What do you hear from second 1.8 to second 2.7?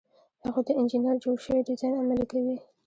عملي کوي.